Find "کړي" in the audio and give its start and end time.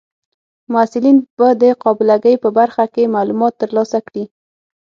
4.07-4.23